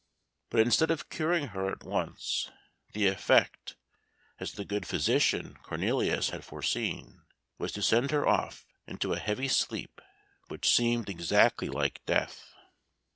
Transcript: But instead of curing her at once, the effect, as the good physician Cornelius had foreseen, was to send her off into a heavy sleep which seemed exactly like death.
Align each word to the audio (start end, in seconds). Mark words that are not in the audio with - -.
But 0.49 0.61
instead 0.61 0.89
of 0.89 1.09
curing 1.09 1.49
her 1.49 1.69
at 1.71 1.83
once, 1.83 2.49
the 2.93 3.05
effect, 3.05 3.75
as 4.39 4.53
the 4.53 4.65
good 4.65 4.87
physician 4.87 5.57
Cornelius 5.61 6.31
had 6.31 6.43
foreseen, 6.43 7.21
was 7.59 7.71
to 7.73 7.83
send 7.83 8.09
her 8.09 8.27
off 8.27 8.65
into 8.87 9.13
a 9.13 9.19
heavy 9.19 9.47
sleep 9.47 10.01
which 10.47 10.67
seemed 10.75 11.07
exactly 11.07 11.69
like 11.69 12.03
death. 12.07 12.55